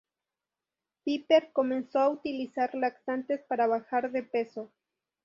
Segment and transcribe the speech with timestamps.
[1.03, 4.71] Piper comenzó a utilizar laxantes para bajar de peso.